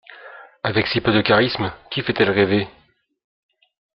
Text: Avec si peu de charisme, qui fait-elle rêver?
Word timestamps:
Avec 0.63 0.87
si 0.87 0.99
peu 0.99 1.11
de 1.13 1.21
charisme, 1.21 1.71
qui 1.91 2.01
fait-elle 2.01 2.31
rêver? 2.31 2.67